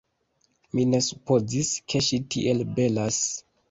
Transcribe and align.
Mi 0.77 0.85
ne 0.93 1.03
supozis, 1.09 1.71
ke 1.91 2.05
ŝi 2.11 2.23
tiel 2.35 2.69
belas. 2.77 3.27